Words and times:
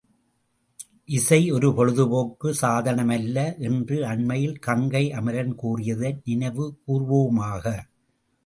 இசை 1.09 1.39
ஒரு 1.51 1.69
பொழுது 1.73 2.03
போக்கு 2.07 2.49
சாதனம் 2.53 3.13
அல்ல! 3.17 3.37
என்று 3.67 3.97
அண்மையில் 4.05 4.57
கங்கை 4.59 5.05
அமரன் 5.11 5.55
கூறியதை 5.55 6.11
நினைவுகூர்வோமாக! 6.25 7.65